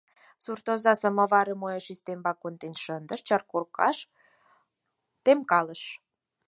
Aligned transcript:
Суртоза 0.43 0.93
самоварым 1.01 1.59
уэш 1.65 1.85
ӱстембак 1.93 2.37
конден 2.41 2.75
шындыш, 2.83 3.21
чайгоркаш 3.27 3.97
темкалыш. 5.23 5.83